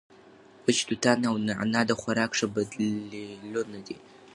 وچ 0.65 0.77
توتان 0.87 1.19
او 1.29 1.35
نعناع 1.47 1.85
د 1.87 1.91
خوراک 2.01 2.31
ښه 2.37 2.47
بدیلونه 2.55 3.79
دي. 3.87 3.97